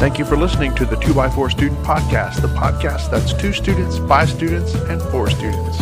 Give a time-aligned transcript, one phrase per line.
[0.00, 4.30] Thank you for listening to the 2x4 Student Podcast, the podcast that's two students, five
[4.30, 5.76] students, and four students.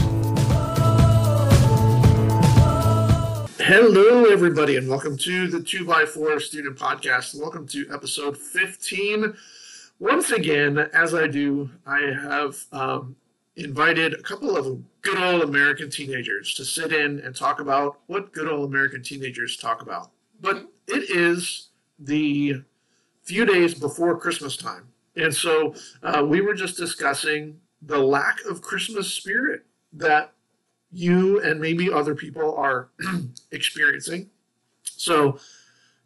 [3.61, 7.41] Hello, everybody, and welcome to the 2x4 Student Podcast.
[7.41, 9.37] Welcome to episode 15.
[10.01, 13.15] Once again, as I do, I have um,
[13.55, 18.33] invited a couple of good old American teenagers to sit in and talk about what
[18.33, 20.11] good old American teenagers talk about.
[20.41, 21.69] But it is
[22.01, 22.65] the
[23.29, 24.89] few days before Christmas time.
[25.17, 30.33] And so uh, we were just discussing the lack of Christmas spirit that
[30.91, 32.89] you and maybe other people are
[33.53, 34.31] experiencing.
[34.83, 35.39] So,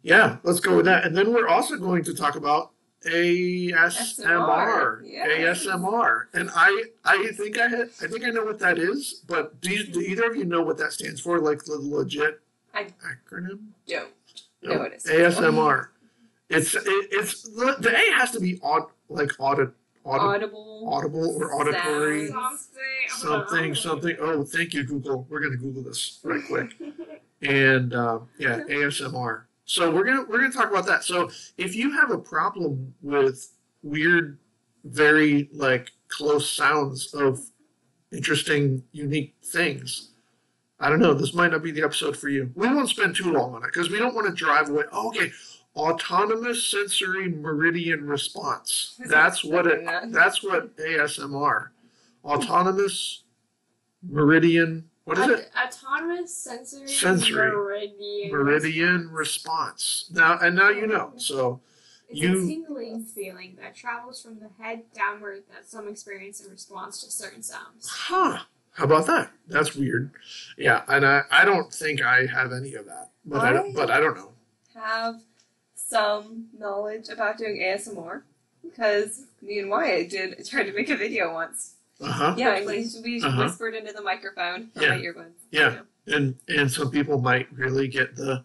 [0.01, 1.05] yeah, let's go with that.
[1.05, 2.71] And then we're also going to talk about
[3.05, 5.27] ASMR, Yeah.
[5.27, 9.59] ASMR, and I I think I had, I think I know what that is, but
[9.61, 11.39] do, you, do either of you know what that stands for?
[11.39, 12.39] Like the legit
[12.73, 13.59] I acronym?
[13.87, 14.09] don't
[14.63, 14.73] No.
[14.73, 15.03] know what it.
[15.05, 15.87] ASMR.
[16.53, 19.69] It's it, it's the, the A has to be aud, like audit,
[20.03, 20.89] audit, Audible.
[20.91, 22.29] audible or auditory.
[23.09, 24.15] Something, something.
[24.19, 25.25] Oh, thank you, Google.
[25.29, 26.71] We're gonna Google this right quick.
[27.41, 29.43] And uh, yeah, ASMR.
[29.65, 31.03] So we're gonna we're gonna talk about that.
[31.03, 33.51] So if you have a problem with
[33.81, 34.37] weird,
[34.83, 37.39] very like close sounds of
[38.11, 40.11] interesting, unique things,
[40.79, 41.13] I don't know.
[41.13, 42.51] This might not be the episode for you.
[42.55, 44.83] We won't spend too long on it because we don't want to drive away.
[44.91, 45.31] Oh, okay,
[45.75, 48.99] autonomous sensory meridian response.
[49.07, 49.85] That's what it.
[50.11, 51.69] That's what ASMR.
[52.23, 53.23] Autonomous
[54.01, 54.85] meridian.
[55.05, 55.49] What is it?
[55.61, 57.51] Autonomous sensory, Sensory.
[57.51, 58.31] meridian.
[58.31, 60.09] Meridian response.
[60.13, 61.11] Now and now you know.
[61.17, 61.59] So
[62.07, 66.49] It's you- a tingling feeling that travels from the head downward that some experience in
[66.51, 67.89] response to certain sounds.
[67.89, 68.39] Huh.
[68.71, 69.29] How about that?
[69.47, 70.11] That's weird.
[70.57, 73.11] Yeah, and I, I don't think I have any of that.
[73.25, 74.31] But I, don't, I- but I don't know.
[74.73, 75.15] Have
[75.87, 78.21] some knowledge about doing ASMR
[78.63, 81.75] because me and Wyatt did tried to make a video once.
[82.01, 82.33] Uh-huh.
[82.37, 83.43] Yeah, and we, we Uh-huh.
[83.43, 84.89] whispered into the microphone from Yeah.
[84.89, 85.33] my earbuds.
[85.51, 85.79] Yeah.
[86.07, 88.43] And and some people might really get the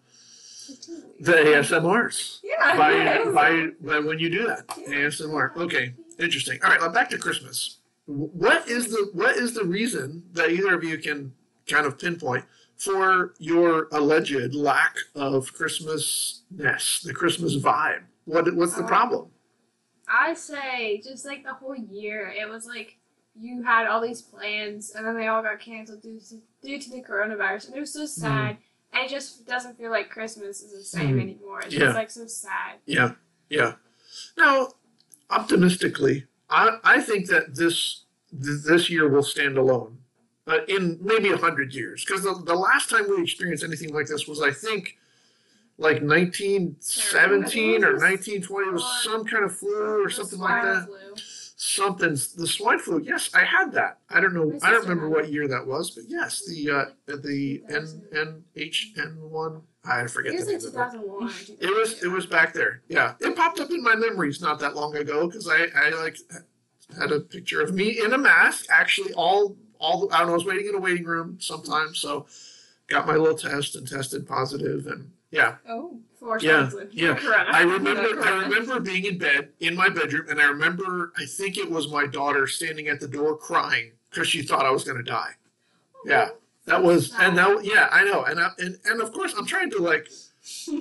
[1.19, 2.77] the ASMRs Yeah.
[2.77, 3.25] by, yeah.
[3.31, 4.67] by by when you do that.
[4.67, 5.55] ASMR.
[5.57, 5.93] Okay.
[6.19, 6.59] Interesting.
[6.63, 7.77] All right, now back to Christmas.
[8.05, 11.33] What is the what is the reason that either of you can
[11.67, 12.45] kind of pinpoint
[12.79, 18.03] for your alleged lack of Christmasness, the Christmas vibe?
[18.25, 19.31] What what's the Uh, problem?
[20.07, 22.97] I say, just like the whole year, it was like
[23.35, 26.89] you had all these plans and then they all got canceled due to, due to
[26.89, 27.67] the coronavirus.
[27.67, 28.57] And it was so sad.
[28.91, 31.21] And it just doesn't feel like Christmas is the same Mhm.
[31.21, 31.61] anymore.
[31.61, 31.79] It's Yeah.
[31.81, 32.79] just like so sad.
[32.87, 33.13] Yeah,
[33.49, 33.75] yeah.
[34.35, 34.69] Now,
[35.29, 39.98] optimistically, I, I think that this this year will stand alone
[40.49, 42.03] uh, in maybe a hundred years.
[42.03, 44.97] Because the, the last time we experienced anything like this was I think
[45.77, 50.87] like 1917 or 1920 it was some kind of flu or something like that.
[51.55, 53.97] something the swine flu yes i had that.
[54.09, 57.63] I don't know i don't remember what year that was but yes the uh the
[57.69, 61.45] n nhn1 i forget It was the like name of it.
[61.47, 62.81] 2001 it was it was back there.
[62.89, 66.17] Yeah, it popped up in my memories not that long ago because I I like
[66.99, 68.65] had a picture of me in a mask.
[68.69, 70.33] Actually, all all the, I don't know.
[70.33, 72.27] I was waiting in a waiting room sometimes, so
[72.87, 75.99] got my little test and tested positive, and yeah, Oh.
[76.19, 77.13] For Yeah, yeah.
[77.15, 77.49] Corona.
[77.53, 81.57] I remember I remember being in bed in my bedroom, and I remember I think
[81.57, 84.97] it was my daughter standing at the door crying because she thought I was going
[84.97, 85.31] to die.
[86.05, 86.29] Yeah.
[86.65, 87.59] That was, and that, oh.
[87.61, 90.09] yeah, I know, and I, and and of course, I'm trying to like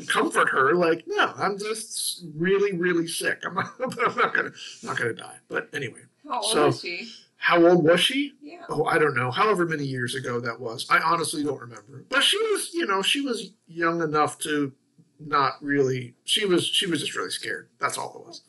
[0.08, 3.40] comfort her, like, no, I'm just really, really sick.
[3.46, 4.50] I'm not, I'm not gonna,
[4.82, 5.36] not gonna die.
[5.48, 7.08] But anyway, How old So- is she?
[7.38, 8.34] How old was she?
[8.42, 8.64] Yeah.
[8.68, 9.30] Oh, I don't know.
[9.30, 12.04] However many years ago that was, I honestly don't remember.
[12.08, 14.72] But she was, you know, she was young enough to
[15.20, 16.14] not really.
[16.24, 17.68] She was, she was just really scared.
[17.80, 18.42] That's all it was.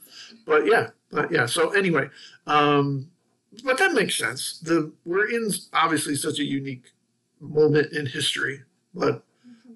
[0.45, 1.45] But yeah, but yeah.
[1.45, 2.09] So anyway,
[2.47, 3.09] um,
[3.63, 4.59] but that makes sense.
[4.59, 6.91] The we're in obviously such a unique
[7.39, 8.63] moment in history,
[8.93, 9.23] but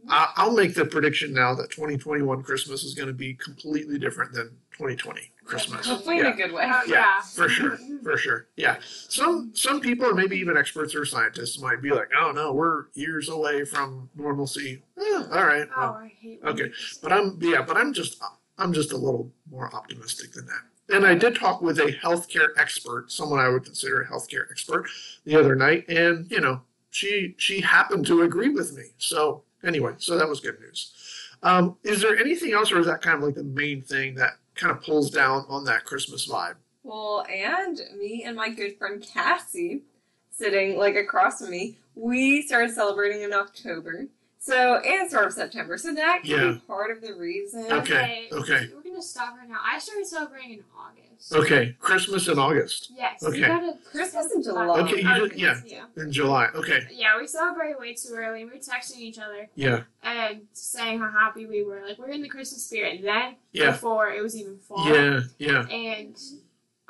[0.09, 4.33] I, I'll make the prediction now that 2021 Christmas is going to be completely different
[4.33, 5.85] than 2020 Christmas.
[5.87, 6.27] Hopefully Yeah.
[6.27, 6.63] in a good way.
[6.63, 7.21] Uh, Yeah, yeah.
[7.21, 8.47] for sure, for sure.
[8.55, 8.77] Yeah,
[9.09, 12.85] some some people, or maybe even experts or scientists, might be like, "Oh no, we're
[12.93, 16.71] years away from normalcy." Eh, all right, Oh, well, I hate okay.
[17.01, 18.21] but I'm yeah, but I'm just
[18.57, 20.61] I'm just a little more optimistic than that.
[20.95, 24.87] And I did talk with a healthcare expert, someone I would consider a healthcare expert,
[25.25, 26.61] the other night, and you know,
[26.91, 28.91] she she happened to agree with me.
[28.97, 30.93] So anyway, so that was good news.
[31.41, 34.33] Um, is there anything else, or is that kind of like the main thing that
[34.55, 36.55] kind of pulls down on that Christmas vibe?
[36.83, 39.83] Well, and me and my good friend Cassie,
[40.31, 44.07] sitting like across from me, we started celebrating in October.
[44.39, 45.77] So and start of September.
[45.77, 46.51] So that can Yeah.
[46.53, 47.71] be part of the reason.
[47.71, 48.69] Okay, okay.
[48.75, 49.59] We're gonna stop right now.
[49.63, 51.02] I started celebrating in August.
[51.31, 53.23] Okay, Christmas in August Yes.
[53.23, 53.41] Okay.
[53.41, 54.65] We gotta Christmas in July.
[54.65, 54.79] July.
[54.81, 55.61] Okay, you just- yeah.
[55.65, 56.03] yeah.
[56.03, 56.47] in July.
[56.55, 58.43] Okay, Yeah, we celebrated way too early.
[58.43, 61.81] We were texting each other yeah, and saying how happy we were.
[61.87, 64.87] Like we're in the Christmas spirit then yeah, before it was even fall.
[64.87, 65.65] yeah, yeah.
[65.69, 66.17] And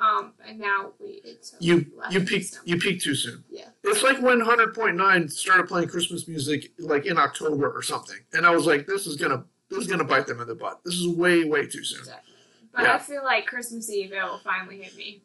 [0.00, 3.44] um and now we it's You left you in peaked you peaked too soon.
[3.48, 3.68] Yeah.
[3.84, 8.18] It's like when Hundred Point Nine started playing Christmas music like in October or something,
[8.32, 10.80] and I was like, this is gonna this is gonna bite them in the butt.
[10.84, 12.00] This is way way too soon.
[12.04, 12.33] Definitely.
[12.74, 12.94] But Yeah.
[12.94, 15.22] I feel like Christmas Eve it will finally hit me.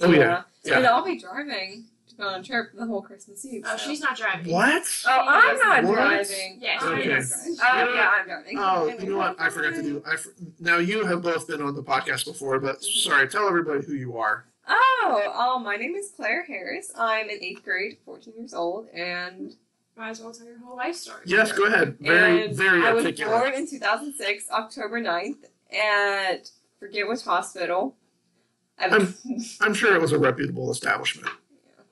[0.00, 0.42] Oh, yeah.
[0.64, 0.76] Yeah.
[0.78, 3.64] And I'll be driving to go on a trip the whole Christmas Eve.
[3.66, 3.88] Oh, so.
[3.88, 4.52] she's not driving.
[4.52, 4.82] What?
[5.06, 5.94] Oh, I'm not What?
[5.94, 6.58] driving.
[6.60, 7.30] Yeah, I'm she not is.
[7.30, 7.56] driving.
[7.60, 8.58] Oh, You yeah, I'm driving.
[8.58, 9.40] Oh, you know what?
[9.40, 10.02] I forgot to do.
[10.06, 13.28] I for, now you have both been on the podcast before, but sorry.
[13.28, 14.44] Tell everybody who you are.
[14.68, 16.92] Oh, um, my name is Claire Harris.
[16.96, 19.56] I'm in eighth grade, 14 years old, and
[19.96, 21.22] Might as well tell your whole life story.
[21.26, 21.96] Yes, go ahead.
[21.98, 23.32] Very and very I was articulate.
[23.40, 25.44] born in 2006, October 9th,
[25.76, 26.50] at
[26.82, 27.94] forget which hospital.
[28.78, 29.14] I'm,
[29.60, 31.28] I'm sure it was a reputable establishment.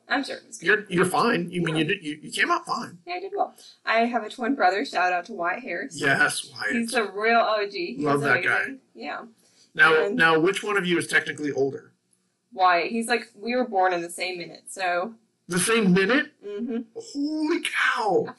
[0.08, 0.66] I'm sure it was good.
[0.66, 1.48] You're you're fine.
[1.52, 2.98] You mean you did you, you came out fine.
[3.06, 3.54] Yeah, I did well.
[3.86, 4.84] I have a twin brother.
[4.84, 6.00] Shout out to Wyatt Harris.
[6.00, 6.72] Yes, Wyatt.
[6.74, 7.70] He's a real OG.
[7.70, 8.74] He's Love that guy.
[8.92, 9.22] Yeah.
[9.74, 11.92] Now and- now which one of you is technically older?
[12.52, 12.90] Wyatt.
[12.90, 15.14] He's like we were born in the same minute, so.
[15.46, 16.32] The same minute?
[16.44, 16.78] Mm-hmm.
[16.96, 18.34] Holy cow!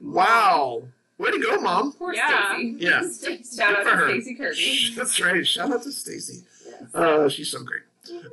[0.00, 0.82] Wow.
[1.22, 1.92] Way to go, mom.
[1.92, 2.54] Poor Yeah.
[2.54, 2.76] Stacy.
[2.80, 3.02] Yeah.
[3.56, 4.08] Shout out to her.
[4.10, 4.94] Stacy Kirby.
[4.96, 5.46] That's right.
[5.46, 6.42] Shout out to Stacy.
[6.66, 6.94] Yes.
[6.94, 7.82] Uh, she's so great.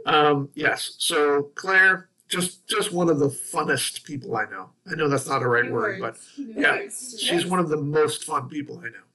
[0.07, 0.95] Um, yes.
[0.97, 4.71] So Claire, just just one of the funnest people I know.
[4.91, 6.17] I know that's not a right New word, but.
[6.37, 7.15] New yeah, words.
[7.19, 9.05] she's one of the most fun people I know.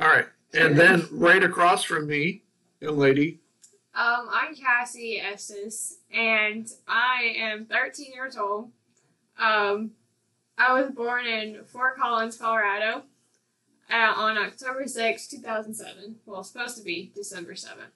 [0.00, 2.42] All right, and then right across from me,
[2.80, 3.38] young lady.
[3.94, 8.70] Um, I'm Cassie Estes, and I am 13 years old.
[9.38, 9.92] Um,
[10.58, 13.02] I was born in Fort Collins, Colorado,
[13.92, 16.16] uh, on October 6, 2007.
[16.26, 17.92] Well, supposed to be December 7th.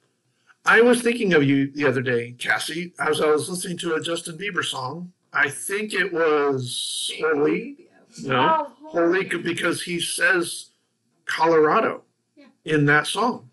[0.65, 4.01] I was thinking of you the other day, Cassie, as I was listening to a
[4.01, 5.13] Justin Bieber song.
[5.33, 7.89] I think it was Holy.
[8.23, 10.71] No, Oh, Holy because he says
[11.25, 12.03] Colorado
[12.37, 12.47] Yeah.
[12.65, 13.51] in that song.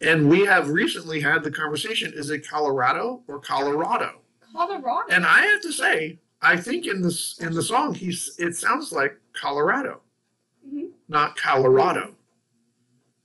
[0.00, 4.20] And we have recently had the conversation is it Colorado or Colorado?
[4.52, 5.08] Colorado.
[5.10, 8.92] And I have to say, I think in this in the song he's it sounds
[8.92, 10.00] like Colorado,
[10.66, 10.90] Mhm.
[11.08, 12.14] not Colorado.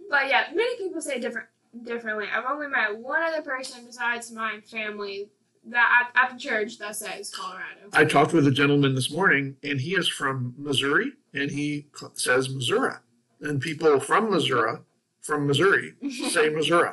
[0.09, 1.47] But yeah, many people say different
[1.83, 2.25] differently.
[2.33, 5.29] I've only met one other person besides my family
[5.65, 7.89] that at, at the church that says Colorado.
[7.93, 12.49] I talked with a gentleman this morning, and he is from Missouri, and he says
[12.49, 12.95] Missouri.
[13.41, 14.79] And people from Missouri,
[15.21, 15.93] from Missouri,
[16.29, 16.91] say Missouri.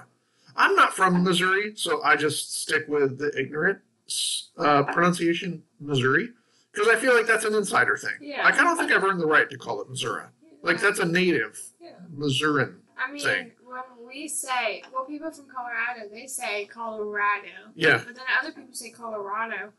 [0.56, 3.78] I'm not from Missouri, so I just stick with the ignorant
[4.56, 6.30] uh, pronunciation Missouri
[6.72, 8.14] because I feel like that's an insider thing.
[8.20, 8.44] Yeah.
[8.44, 10.24] Like I don't think I've earned the right to call it Missouri.
[10.62, 11.90] Like that's a native Yeah.
[12.10, 12.80] Missourian.
[12.96, 13.52] I mean, thing.
[13.64, 17.48] when we say, well, people from Colorado, they say Colorado.
[17.74, 18.02] Yeah.
[18.04, 19.72] But then other people say Colorado.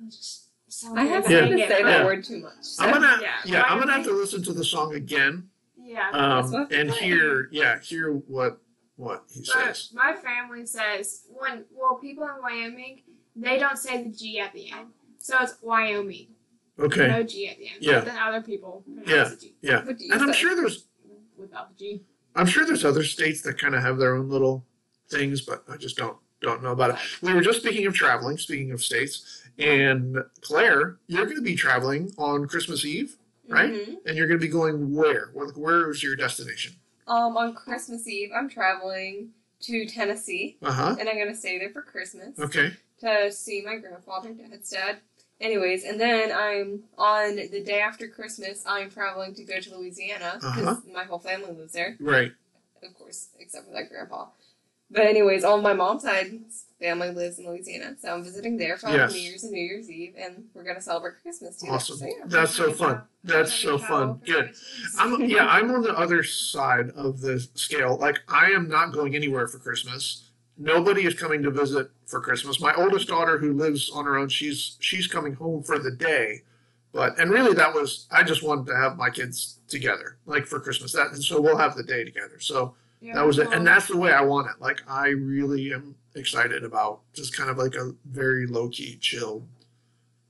[0.00, 1.38] It just sounds I like have I'm Yeah.
[1.38, 2.04] started saying to say that Yeah.
[2.04, 2.52] word too much.
[2.62, 2.84] So.
[2.84, 3.36] I'm gonna Yeah.
[3.44, 6.10] yeah, I'm gonna have to listen to the song again Yeah.
[6.10, 6.92] Um, and saying.
[6.92, 8.60] hear yeah hear what
[8.96, 9.90] what he But says.
[9.94, 13.02] my family says when well people in Wyoming
[13.34, 14.88] they don't say the G at the end,
[15.18, 16.28] so it's Wyoming.
[16.80, 17.08] Okay.
[17.08, 17.76] No G at the end.
[17.80, 17.96] Yeah.
[18.00, 19.36] But then other people pronounce Yeah.
[19.40, 19.84] G Yeah.
[19.98, 20.86] You And I'm sure there's
[21.36, 22.02] without the G.
[22.34, 24.64] I'm sure there's other states that kind of have their own little
[25.08, 26.96] things, but I just don't don't know about it.
[27.20, 31.54] We were just speaking of traveling, speaking of states, and Claire, you're going to be
[31.54, 33.70] traveling on Christmas Eve, right?
[33.70, 33.96] Mhm.
[34.06, 35.26] And you're going to be going where?
[35.34, 36.76] Where where is your destination?
[37.06, 39.32] Um, on Christmas Eve, I'm traveling
[39.62, 40.96] to Tennessee, Uh huh.
[40.98, 42.72] and I'm gonna stay there for Christmas Okay.
[43.00, 45.00] to see my grandfather, dad's dad.
[45.40, 48.62] Anyways, and then I'm on the day after Christmas.
[48.66, 50.80] I'm traveling to go to Louisiana because Uh-huh.
[50.92, 52.32] my whole family lives there, Right.
[52.82, 54.26] of course, except for that grandpa.
[54.92, 56.40] But anyways, all my mom's side,
[56.80, 59.12] family lives in Louisiana, so I'm visiting there for Yes.
[59.14, 61.76] New Year's and New Year's Eve, and we're gonna celebrate Christmas together.
[61.76, 61.96] Awesome.
[61.98, 62.12] So, yeah.
[62.26, 63.02] That's so fun.
[63.22, 64.20] That's so fun.
[64.26, 64.52] Good.
[64.98, 67.96] I'm yeah, I'm on the other side of the scale.
[67.98, 70.29] Like I am not going anywhere for Christmas.
[70.60, 72.60] Nobody is coming to visit for Christmas.
[72.60, 76.42] My oldest daughter who lives on her own, she's she's coming home for the day.
[76.92, 80.60] But and really that was I just wanted to have my kids together, like for
[80.60, 80.92] Christmas.
[80.92, 82.38] That and so we'll have the day together.
[82.40, 83.48] So Yeah, that was it.
[83.52, 84.60] And that's the way I want it.
[84.60, 89.46] Like I really am excited about just kind of like a very low key, chill,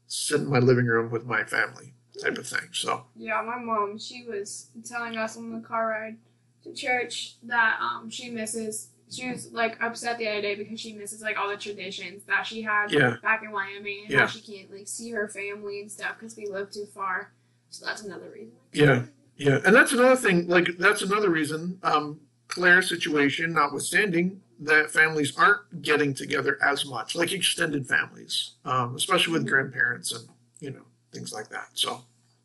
[0.07, 2.69] sit in my living room with my family type of thing.
[2.73, 6.19] So Yeah, my mom, she was telling us on the car ride
[6.63, 10.93] to church that um she misses she was like upset the other day because she
[10.93, 13.17] misses like all the traditions that she had yeah.
[13.23, 14.21] back in Wyoming and Yeah.
[14.21, 17.33] how she can't like see her family and stuff because we live too far.
[17.71, 18.55] So that's another reason.
[18.73, 19.05] Yeah.
[19.37, 20.49] Yeah, and that's another thing.
[20.49, 21.79] Like that's another reason.
[21.83, 28.95] Um, Claire's situation notwithstanding, that families aren't getting together as much, like extended families, um,
[28.95, 30.29] especially with grandparents and
[30.61, 31.69] you know things like that.
[31.73, 32.03] So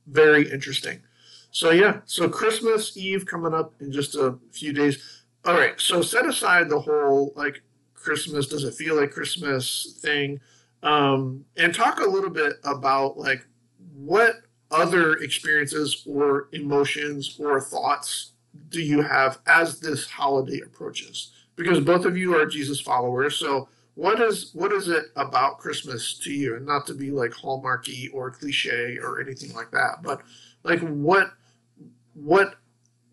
[0.07, 1.01] very interesting.
[1.51, 5.14] So yeah, so Christmas Eve coming up in just a few days.
[5.45, 7.61] All right, so set aside the whole like
[7.93, 10.39] Christmas, does it feel like Christmas thing,
[10.81, 13.45] um, and talk a little bit about like
[13.93, 14.37] what
[14.71, 18.31] other experiences or emotions or thoughts
[18.69, 21.31] do you have as this holiday approaches?
[21.55, 26.17] Because both of you are Jesus followers, so what is what is it about Christmas
[26.23, 26.55] to you?
[26.55, 30.21] And not to be like hallmarky or cliche or anything like that, but
[30.63, 31.33] like what
[32.15, 32.55] what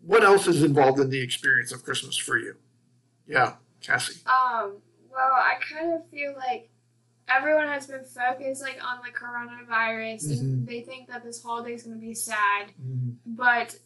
[0.05, 2.55] what else is involved in the experience of Christmas for you?
[3.27, 4.19] Yeah, Cassie.
[4.25, 4.77] Um,
[5.11, 6.69] well, I kind of feel like
[7.29, 10.39] everyone has been focused like on the coronavirus Mhm.
[10.39, 12.71] and they think that this holiday is going to be sad.
[13.25, 13.77] But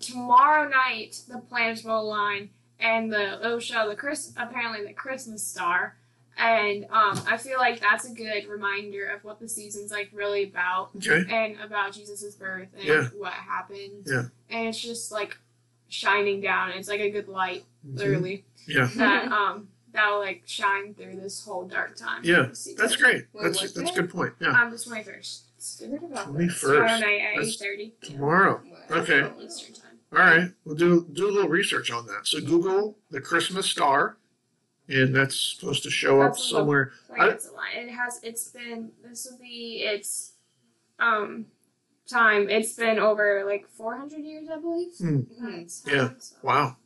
[0.00, 5.96] tomorrow night, the planets will align and the show the Chris apparently the Christmas star.
[6.38, 10.44] And um, I feel like that's a good reminder of what the season's like really
[10.44, 11.24] about Okay.
[11.30, 13.04] and about Jesus' birth and Yeah.
[13.16, 14.04] what happened.
[14.06, 14.24] Yeah.
[14.50, 15.38] And it's just like
[15.88, 16.70] shining down.
[16.72, 18.88] It's like a good light, literally, Yeah.
[18.96, 22.20] that um that'll like shine through this whole dark time.
[22.22, 22.78] Yeah, of the season.
[22.82, 23.24] That's great.
[23.32, 24.34] Wait, That's that's a good point.
[24.40, 24.48] Yeah.
[24.48, 25.44] Um, the twenty first.
[25.80, 26.60] Weird about Twenty this.
[26.60, 27.00] Tomorrow first.
[27.00, 27.94] night at eight That's- thirty.
[28.02, 28.60] Tomorrow.
[28.90, 29.22] Okay.
[29.22, 30.50] All right.
[30.64, 32.26] We'll do do a little research on that.
[32.26, 34.18] So Google the Christmas star,
[34.88, 36.92] and that's supposed to show up That's somewhere.
[37.18, 37.80] I- it's a.
[37.80, 38.20] It has.
[38.22, 38.90] It's been.
[39.04, 40.32] This will be its
[40.98, 41.46] um
[42.08, 42.48] time.
[42.48, 44.92] It's been over like four hundred years, I believe.
[44.98, 45.20] Hmm.
[45.56, 46.10] That's Yeah.
[46.18, 46.76] so- Wow.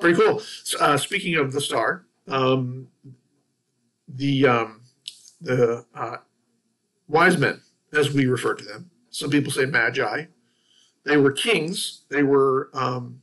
[0.00, 0.42] Pretty cool.
[0.78, 2.88] Uh, speaking of the star, um,
[4.06, 4.82] the um,
[5.40, 6.18] the uh,
[7.08, 10.26] wise men, as we refer to them, some people say magi.
[11.04, 12.02] They were kings.
[12.10, 13.22] They were um,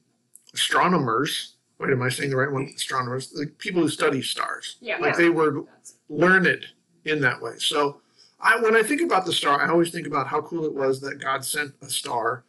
[0.54, 1.55] astronomers.
[1.80, 2.72] Wait, am I saying the right one?
[2.76, 4.78] Astronomers, the people who study stars.
[4.80, 4.98] Yeah.
[4.98, 5.66] Like they were
[6.10, 6.66] learned
[7.04, 7.54] in that way.
[7.58, 8.02] So
[8.40, 11.02] I when I think about the star, I always think about how cool it was
[11.02, 12.46] that God sent a star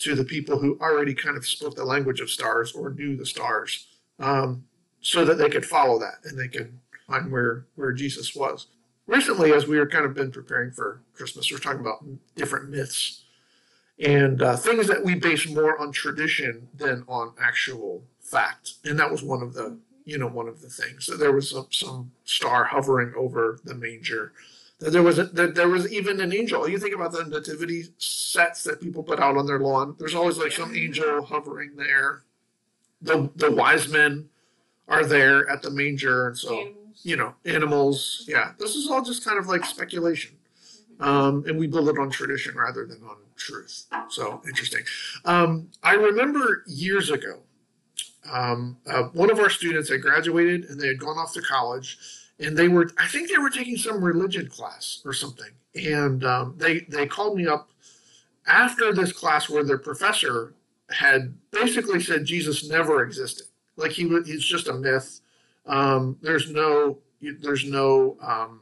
[0.00, 3.26] to the people who already kind of spoke the language of stars or knew the
[3.26, 3.88] stars,
[4.20, 4.64] um,
[5.00, 8.68] so that they could follow that and they could find where where Jesus was.
[9.06, 12.04] Recently, as we were kind of been preparing for Christmas, we're talking about
[12.36, 13.24] different myths
[14.00, 19.10] and uh, things that we base more on tradition than on actual fact, and that
[19.10, 21.06] was one of the you know one of the things.
[21.06, 24.32] That there was some, some star hovering over the manger.
[24.80, 26.68] That there was a, that there was even an angel.
[26.68, 29.96] You think about the nativity sets that people put out on their lawn.
[29.98, 32.22] There's always like some angel hovering there.
[33.02, 34.28] The the wise men
[34.88, 36.28] are there at the manger.
[36.28, 36.68] And so
[37.02, 38.24] you know animals.
[38.28, 38.52] Yeah.
[38.58, 40.36] This is all just kind of like speculation.
[41.00, 43.86] Um, and we build it on tradition rather than on truth.
[44.08, 44.82] So interesting.
[45.24, 47.38] Um, i remember years ago
[48.30, 51.98] um, uh, one of our students had graduated and they had gone off to college
[52.40, 55.50] and they were i think they were taking some religion class or something.
[55.74, 57.70] And um, they they called me up
[58.46, 60.54] after this class where their professor
[60.90, 63.46] had basically said jesus never existed.
[63.76, 65.20] Like he wa- he's just a myth.
[65.66, 68.60] Um, there's no there's no um,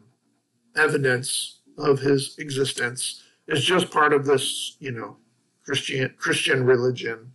[0.76, 3.23] evidence of his existence.
[3.46, 5.16] It's just part of this you know
[5.64, 7.32] christian christian religion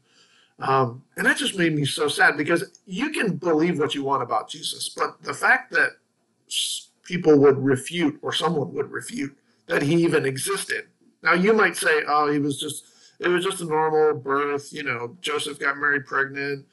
[0.62, 4.24] um, and that just made me so sad because you can believe what you want
[4.24, 5.92] about Jesus, but the fact that
[7.04, 9.36] people would refute or someone would refute
[9.68, 10.88] that he even existed.
[11.24, 12.86] Now you might say, oh, he was just,
[13.20, 14.72] it was just a normal birth.
[14.74, 16.66] You know, Joseph got married pregnant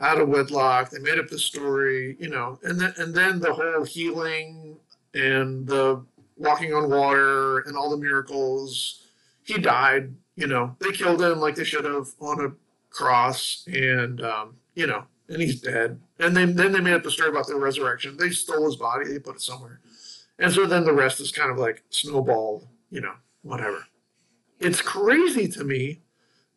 [0.00, 0.90] out of wedlock.
[0.90, 4.76] They made up the story, you know, and then, and then the whole healing
[5.14, 6.04] and the
[6.36, 9.04] walking on water and all the miracles.
[9.42, 12.52] He died, you know, they killed him like they should have on a
[12.90, 16.00] cross and um, you know and he's dead.
[16.18, 18.16] And then then they made up the story about the resurrection.
[18.16, 19.06] They stole his body.
[19.12, 19.80] They put it somewhere.
[20.38, 23.86] And so then the rest is kind of like snowballed you know whatever.
[24.60, 26.00] It's crazy to me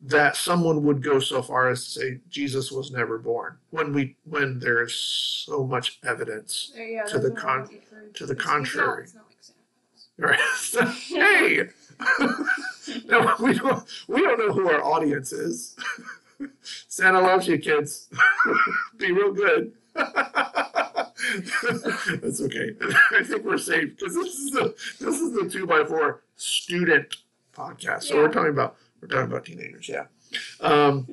[0.04, 4.16] that someone would go so far as to say jesus was never born when we
[4.24, 7.70] when there is so much evidence There, yeah, To the con-
[8.16, 9.04] to the contrary.
[9.04, 9.54] It's not, it's
[10.80, 10.90] not like Santa Claus.
[10.90, 11.70] right hey!
[13.08, 15.76] No, we don't we don't know who our audience is
[16.88, 18.10] santa loves you kids.
[18.98, 19.74] Be real good.
[19.96, 20.12] That's
[22.42, 22.72] okay.
[23.12, 27.18] I think we're safe because this is the this is the two by four student
[27.54, 28.04] podcast.
[28.04, 30.06] So we're talking about we're talking about teenagers yeah.
[30.62, 31.08] Um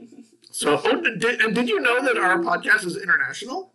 [0.50, 3.72] so oh, did, and did you know that our podcast is international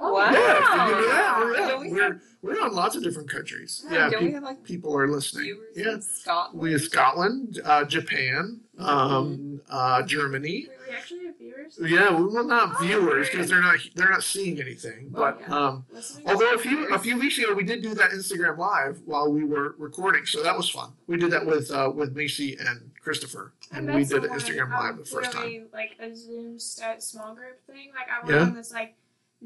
[0.00, 0.30] Wow.
[0.30, 1.34] yeah, did you know that?
[1.36, 1.52] Oh, Wow.
[1.54, 1.78] yeah.
[1.80, 4.42] We we're, have- we're on lots of different countries Yeah, yeah don't pe- we have
[4.42, 6.60] like people are listening yeah in Scotland?
[6.62, 10.66] we have Scotland, uh, Japan, um, uh, Germany.
[10.68, 11.78] Wait, we actually have viewers.
[11.80, 15.08] Yeah, we, well, not Oh, viewers because they're not they're not seeing anything.
[15.10, 15.54] But yeah.
[15.56, 15.86] um,
[16.26, 19.44] although a few a few weeks ago we did do that Instagram live while we
[19.44, 20.92] were recording, so that was fun.
[21.06, 24.70] We did that with uh, with Macy and Christopher, and we did the an Instagram
[24.70, 25.42] live um, the first time.
[25.44, 27.90] really, Like a Zoom start small group thing.
[27.94, 28.46] Like I went Yeah.
[28.48, 28.96] on this like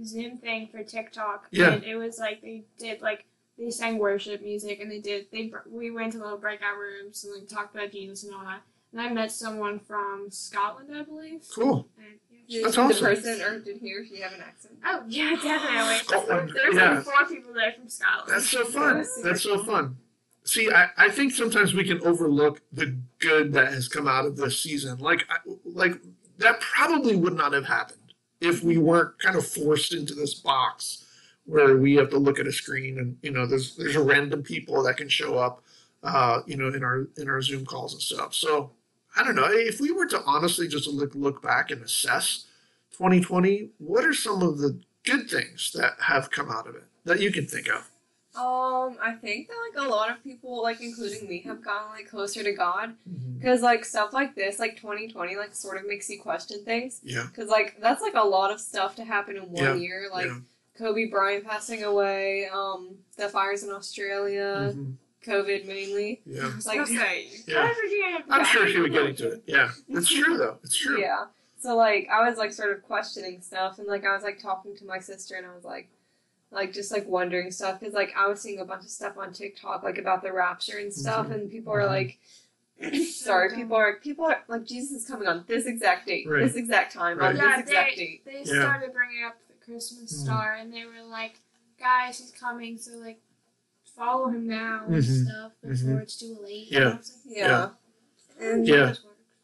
[0.05, 1.73] Zoom thing for TikTok, Yeah.
[1.75, 3.25] and it was like they did like
[3.59, 7.35] they sang worship music, and they did they we went to little breakout rooms and
[7.35, 8.63] like talked about Jesus and all that.
[8.93, 11.43] And I met someone from Scotland, I believe.
[11.55, 11.87] Cool.
[11.99, 12.07] And,
[12.47, 13.05] yeah, Did That's the awesome.
[13.05, 14.79] person, or did he or she have an accent?
[14.87, 15.97] Oh yeah, definitely.
[16.05, 16.91] Scotland, There's yeah.
[16.95, 18.31] like four people there from Scotland.
[18.33, 18.89] That's so fun.
[18.89, 19.97] That was super That's so fun.
[20.45, 24.37] See, I, I think sometimes we can overlook the good that has come out of
[24.39, 24.97] this season.
[24.99, 25.37] Like, I,
[25.67, 26.01] like
[26.39, 28.08] that probably would not have happened
[28.41, 31.05] if we weren't kind of forced into this box
[31.45, 34.83] where we have to look at a screen and you know there's there's random people
[34.83, 35.63] that can show up,
[36.03, 38.35] uh, you know, in our in our Zoom calls and stuff.
[38.35, 38.71] So
[39.17, 42.45] I don't know if we were to honestly just look look back and assess
[42.93, 43.71] 2020.
[43.79, 47.33] What are some of the good things that have come out of it that you
[47.33, 47.89] can think of?
[48.39, 52.09] Um, I think that like a lot of people, like including me, have gotten like
[52.09, 52.95] closer to God
[53.39, 57.01] because like stuff like this, like 2020, like sort of makes you question things.
[57.03, 57.27] Yeah.
[57.27, 60.27] Because like that's like a lot of stuff to happen in one Yeah, year, like
[60.27, 60.39] yeah.
[60.79, 64.95] Kobe Bryant passing away, um, the fires in Australia, Mhm.
[65.25, 66.23] COVID mainly.
[66.25, 66.53] Yeah.
[66.65, 67.15] Like- gonna
[67.47, 68.19] Yeah.
[68.31, 69.43] I'm sure she would get into it.
[69.47, 70.59] Yeah, it's true though.
[70.63, 71.01] It's true.
[71.01, 71.25] Yeah.
[71.61, 74.77] So like I was like sort of questioning stuff, and like I was like talking
[74.77, 75.89] to my sister, and I was like,
[76.51, 79.33] like just like wondering stuff because like I was seeing a bunch of stuff on
[79.33, 81.35] TikTok like about the rapture and stuff, Mhm.
[81.35, 81.89] and people are Mhm.
[81.89, 82.19] like.
[83.11, 86.45] Sorry, people are people are like Jesus is coming on this exact date, Right.
[86.45, 87.31] this exact time, Right.
[87.31, 88.25] on Yeah, this exact they, date.
[88.25, 88.61] they Yeah.
[88.63, 90.25] started bringing up the Christmas Mhm.
[90.25, 91.41] star, and they were like,
[91.81, 93.21] "Guys, he's coming, so like,
[93.97, 95.25] follow him now and Mhm.
[95.27, 96.79] stuff before it's too late." Yeah.
[96.81, 97.71] And like, Yeah.
[98.39, 98.95] And Yeah.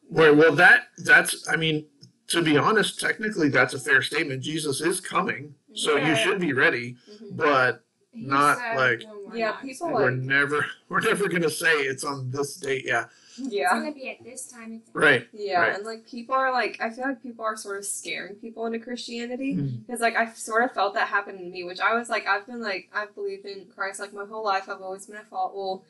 [0.09, 1.49] Well, well, that that's.
[1.49, 1.87] I mean,
[2.29, 4.43] to be honest, technically that's a fair statement.
[4.45, 6.97] Jesus is coming, so you should be ready.
[7.11, 7.37] Mhm.
[7.37, 7.81] But
[8.13, 11.29] He Not said like- when we're Yeah, not people expecting we're like- never we're never
[11.29, 12.85] gonna say it's on this date.
[12.87, 13.07] Yeah.
[13.37, 13.45] Yeah.
[13.47, 13.69] It's yeah.
[13.71, 14.75] gonna be at this time.
[14.75, 15.27] It's Right.
[15.33, 15.75] Yeah, Right.
[15.75, 18.79] and like people are like, I feel like people are sort of scaring people into
[18.79, 22.25] Christianity because like I've sort of felt that happen to me, which I was like,
[22.29, 24.69] I've been like, I've believed in Christ like my whole life.
[24.69, 25.81] I've always been a follower.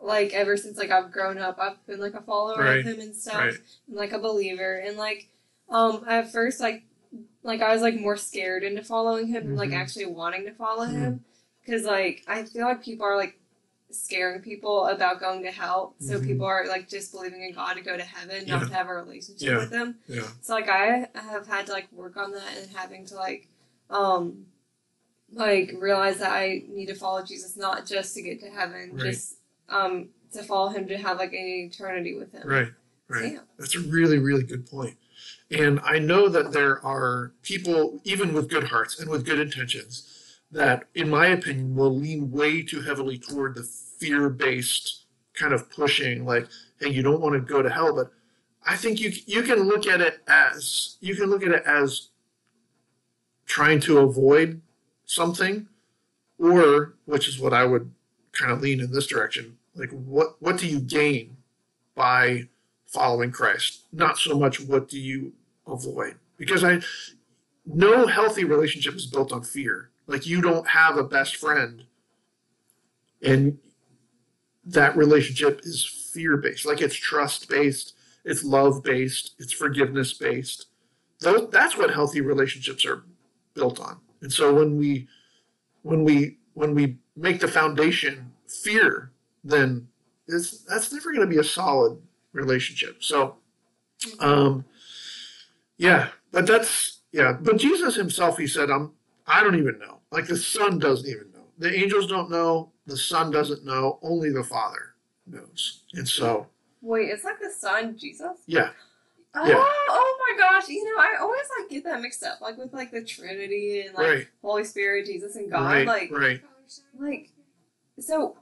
[0.00, 2.78] Like ever since like I've grown up, I've been like a follower Right.
[2.78, 3.54] of him and stuff, Right.
[3.88, 4.78] and like a believer.
[4.78, 5.28] And like,
[5.68, 6.84] um, at first like,
[7.42, 10.86] like I was like more scared into following him than like actually wanting to follow
[10.86, 10.92] Mhm.
[10.92, 11.24] him
[11.64, 13.38] because like I feel like people are like
[13.90, 15.94] scaring people about going to hell.
[15.98, 16.26] So Mhm.
[16.26, 18.94] people are like just believing in God to go to heaven, not to have a
[18.94, 19.56] relationship Yeah.
[19.58, 19.98] with Him.
[20.08, 20.28] Yeah.
[20.42, 23.48] So like I have had to like work on that and having to like,
[23.88, 24.46] um,
[25.32, 29.04] like realize that I need to follow Jesus not just to get to heaven, Right.
[29.12, 29.36] just
[29.68, 32.46] um to follow Him to have like an eternity with Him.
[32.46, 32.66] Right.
[33.08, 33.32] So, Right.
[33.34, 33.38] yeah.
[33.58, 34.96] That's a really, really good point.
[35.50, 40.40] And I know that there are people, even with good hearts and with good intentions,
[40.50, 45.70] that, in my opinion, will lean way too heavily toward the fear based kind of
[45.70, 46.48] pushing, like,
[46.80, 47.94] hey, you don't want to go to hell.
[47.94, 48.10] But
[48.66, 52.08] I think you, you can look at it as, you can look at it as
[53.46, 54.60] trying to avoid
[55.06, 55.66] something,
[56.38, 57.90] or, which is what I would
[58.32, 61.38] kind of lean in this direction, like, what, what do you gain
[61.94, 62.48] by
[62.88, 65.32] following Christ, not so much what do you
[65.66, 66.16] avoid.
[66.36, 66.80] Because I
[67.66, 69.90] no healthy relationship is built on fear.
[70.06, 71.84] Like you don't have a best friend
[73.22, 73.58] and
[74.64, 76.66] that relationship is fear based.
[76.66, 80.66] Like it's trust based, it's love based, it's forgiveness based.
[81.20, 83.04] That's what healthy relationships are
[83.54, 83.98] built on.
[84.22, 85.08] And so when we
[85.82, 89.12] when we when we make the foundation fear,
[89.44, 89.88] then
[90.26, 91.98] it's, that's never going to be a solid
[92.32, 93.02] relationship.
[93.02, 93.36] So,
[94.20, 94.64] um,
[95.76, 97.32] yeah, but that's yeah.
[97.40, 98.92] But Jesus himself, he said, "I'm
[99.26, 99.98] I don't even know.
[100.10, 101.44] Like the Son doesn't even know.
[101.58, 102.72] The angels don't know.
[102.86, 103.98] The Son doesn't know.
[104.02, 104.94] Only the Father
[105.26, 106.46] knows." And so,
[106.82, 108.38] Wait, it's like the Son, Jesus.
[108.46, 108.70] yeah,
[109.34, 109.54] Oh, Yeah.
[109.58, 110.68] oh my gosh!
[110.68, 113.94] You know, I always like get that mixed up, like with like the Trinity and
[113.94, 115.64] like right, Holy Spirit, Jesus, and God.
[115.64, 116.40] right, like, right.
[116.98, 117.30] like,
[118.00, 118.36] so.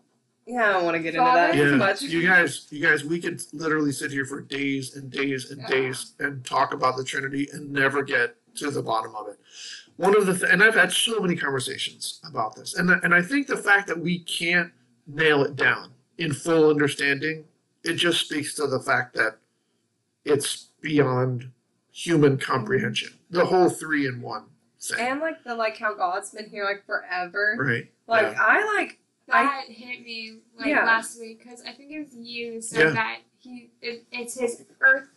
[0.47, 1.41] Yeah, I don't want to get into Father?
[1.49, 2.03] that too Yeah, much.
[2.03, 5.69] you guys, you guys, we could literally sit here for days and days and Yeah.
[5.69, 9.39] days and talk about the Trinity and never get to the bottom of it.
[9.97, 13.23] One of the th- and I've had so many conversations about this, and and I
[13.23, 14.73] think the fact that we can't
[15.07, 17.47] nail it down in full understanding,
[17.83, 19.39] it just speaks to the fact that
[20.25, 21.51] it's beyond
[21.91, 23.09] human comprehension.
[23.11, 23.37] Mm-hmm.
[23.39, 24.45] The whole three in one
[24.81, 27.57] thing, and like the like how God's been here like forever.
[27.59, 27.91] right?
[28.07, 28.43] Like Yeah.
[28.45, 30.85] I like That hit me like Yeah.
[30.85, 32.91] last week because I think it was you who said Yeah.
[32.93, 35.09] that he it, it's his earth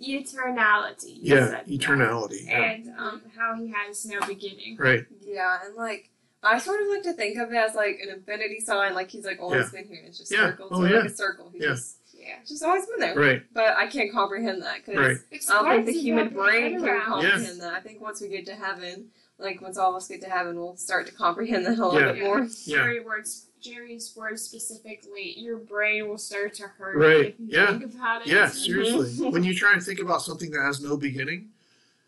[0.00, 1.18] eternality.
[1.20, 2.46] Yeah, said eternality.
[2.46, 2.60] Yeah.
[2.62, 4.76] And um, how he has no beginning.
[4.78, 5.04] Right.
[5.20, 6.10] Yeah, and like
[6.42, 9.24] I sort of like to think of it as like an infinity sign, like he's
[9.24, 10.02] like always been here.
[10.06, 10.50] It's just Yeah.
[10.50, 10.96] circled, Oh, yeah.
[10.98, 11.50] like a circle.
[11.52, 11.68] He's Yeah.
[11.70, 13.14] just yeah, just always been there.
[13.14, 13.42] Right.
[13.52, 15.16] But I can't comprehend that because Right.
[15.30, 17.04] It's I don't hard think the human brain head can around.
[17.04, 17.72] comprehend that.
[17.74, 20.56] I think once we get to heaven, like once all of us get to heaven,
[20.56, 22.12] we'll start to comprehend that a little Yeah.
[22.12, 22.40] bit more.
[22.64, 22.76] Yeah.
[22.76, 27.26] Jerry words, Jerry's words specifically, your brain will start to hurt Right.
[27.34, 27.78] if you Yeah.
[27.78, 28.28] think about it.
[28.28, 28.56] Yeah, mm-hmm.
[28.56, 29.30] seriously.
[29.30, 31.50] when you try and think about something that has no beginning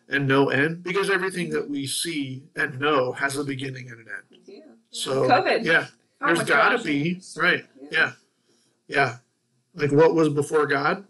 [0.09, 4.07] and no end, because everything that we see and know has a beginning and an
[4.09, 4.41] end.
[4.47, 4.61] Yeah.
[4.91, 5.65] So COVID.
[5.65, 5.87] yeah,
[6.21, 6.85] Oh there's my gotta gosh.
[6.85, 7.65] be right.
[7.91, 8.13] Yeah.
[8.87, 9.19] Yeah.
[9.75, 11.07] Like what was before God?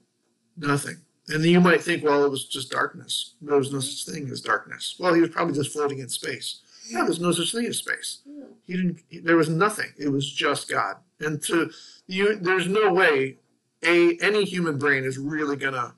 [0.56, 0.96] Nothing.
[1.28, 3.34] And then you might think, well, it was just darkness.
[3.42, 4.94] There was no such thing as darkness.
[4.98, 6.60] Well, he was probably just floating in space.
[6.88, 8.20] Yeah, there's no such thing as space.
[8.64, 9.00] He didn't.
[9.08, 9.92] he- there was nothing.
[9.98, 10.96] It was just God.
[11.18, 11.70] And to
[12.06, 13.38] you, there's no way
[13.84, 15.94] a any human brain is really gonna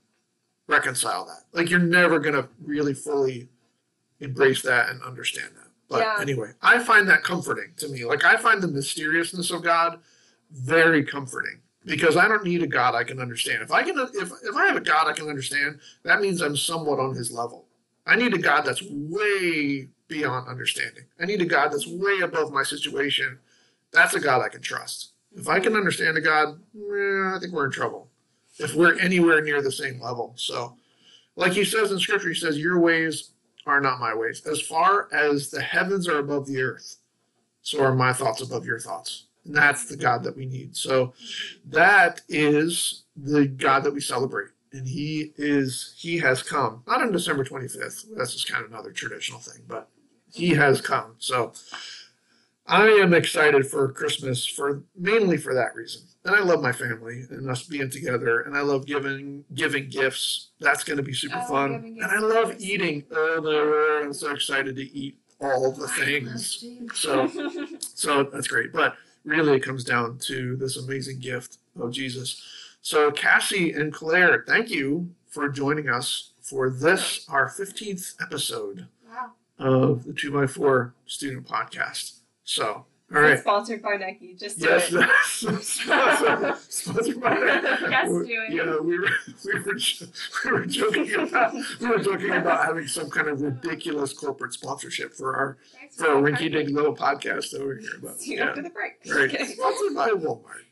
[0.66, 1.44] reconcile that.
[1.52, 3.48] Like you're never gonna really fully
[4.20, 5.68] embrace that and understand that.
[5.88, 6.16] But Yeah.
[6.20, 8.04] anyway, I find that comforting to me.
[8.04, 10.00] Like I find the mysteriousness of God
[10.50, 13.62] very comforting because I don't need a God I can understand.
[13.62, 16.56] If I can, if if I have a God I can understand, that means I'm
[16.56, 17.66] somewhat on His level.
[18.06, 21.04] I need a God that's way beyond understanding.
[21.20, 23.38] I need a God that's way above my situation.
[23.92, 25.12] That's a God I can trust.
[25.34, 28.08] If I can understand a God, eh, I think we're in trouble.
[28.58, 30.76] If we're anywhere near the same level, so
[31.36, 33.30] like He says in Scripture, He says, "Your ways
[33.66, 34.44] are not my ways.
[34.46, 36.96] As far as the heavens are above the earth,
[37.62, 40.76] so are my thoughts above your thoughts." That's the God that we need.
[40.76, 41.14] So
[41.66, 44.48] that is the God that we celebrate.
[44.72, 46.82] And he is he has come.
[46.86, 48.04] Not on December 25th.
[48.16, 49.88] That's just kind of another traditional thing, but
[50.32, 51.14] he has come.
[51.18, 51.52] So
[52.66, 56.02] I am excited for Christmas for mainly for that reason.
[56.26, 60.50] And I love my family and us being together and I love giving giving gifts.
[60.60, 61.72] That's going to be super fun.
[61.74, 63.04] And I love eating.
[63.10, 66.62] Oh, I'm so excited to eat all the things.
[66.94, 67.26] So
[67.94, 68.72] so that's great.
[68.74, 68.96] But
[69.28, 72.42] really, it comes down to this amazing gift of Jesus.
[72.80, 79.32] So, Cassie and Claire, thank you for joining us for this, our 15th episode Wow.
[79.58, 82.20] of the 2x4 Student Podcast.
[82.44, 83.38] So, all right.
[83.38, 84.34] sponsored by Nike.
[84.34, 85.62] Just do Yes, it.
[85.62, 87.34] sponsored, by
[87.90, 88.52] Yes, we- do it.
[88.52, 89.08] Yeah, we were
[89.44, 89.78] we were
[90.44, 95.14] we were joking about we were joking about having some kind of ridiculous corporate sponsorship
[95.14, 97.90] for our Thanks for a the rinky dink little podcast over here.
[98.02, 98.92] But See you yeah, after the break.
[99.10, 99.30] right.
[99.30, 99.46] Kidding.
[99.56, 100.64] Sponsored by Walmart.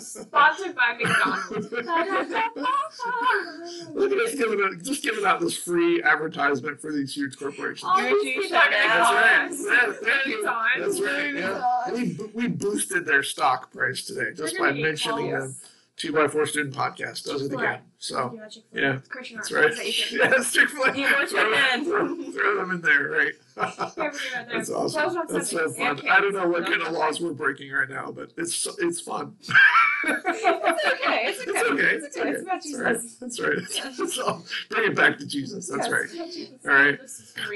[0.00, 1.70] Sponsored by McDonald's.
[3.94, 7.84] Look at us giving out, just giving out this free advertisement for these huge corporations.
[7.84, 9.50] All Gucci, these people are gonna That's right.
[9.50, 9.64] us.
[9.66, 10.42] Yeah, thank you.
[10.78, 11.34] That's right.
[11.34, 11.62] Yeah.
[11.92, 15.54] We, we boosted their stock price today just by mentioning all them.
[15.96, 17.62] Two by Four Student Podcast does it Chick-fil-A.
[17.62, 17.80] again.
[18.04, 18.38] So
[18.72, 19.64] Yeah, yeah, Christian that's right.
[19.64, 20.18] organization.
[20.22, 20.94] Yes, Chick Fil A.
[20.94, 21.86] You want Throw, your hand.
[21.86, 23.32] throw, throw them in there, right?
[23.56, 24.12] Everybody right
[24.46, 24.46] there.
[24.52, 25.10] That's awesome.
[25.12, 25.74] about That's so something.
[25.86, 25.98] fun.
[26.00, 29.00] And I don't know what kind of laws we're breaking right now, but it's it's
[29.00, 29.36] fun.
[29.40, 31.24] It's okay.
[31.28, 31.48] It's okay.
[31.48, 31.94] It's okay.
[31.94, 32.30] It's okay.
[32.30, 33.00] It's about That's right.
[33.20, 33.58] That's right.
[33.98, 34.06] Yeah.
[34.06, 35.68] So bring it back to Jesus.
[35.68, 36.50] That's Yes.
[36.66, 36.70] right.
[36.70, 37.00] All right.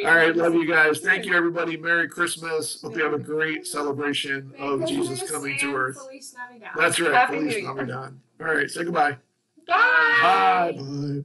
[0.07, 1.01] All right, love you guys.
[1.01, 1.77] Thank you, everybody.
[1.77, 2.81] Merry Christmas.
[2.81, 5.99] Hope you have a great celebration of Jesus coming to earth.
[6.75, 7.13] That's right.
[7.13, 8.19] Happy Feliz New Navidad.
[8.41, 9.19] All right, say goodbye.
[9.69, 10.73] Bye.
[10.77, 11.23] Bye.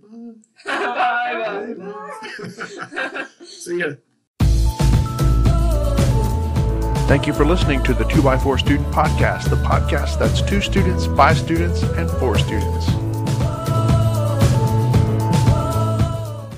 [0.65, 0.95] Bye.
[0.95, 1.73] Bye.
[1.73, 2.93] Bye.
[3.13, 3.25] Bye.
[3.43, 3.93] See ya.
[7.07, 11.37] Thank you for listening to the 2x4 Student Podcast, the podcast that's two students, five
[11.37, 13.02] students, and four students.